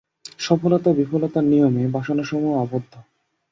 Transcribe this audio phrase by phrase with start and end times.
[0.39, 2.93] সফলতা ও বিফলতার নিয়মে বাসনাসমূহ আবদ্ধ।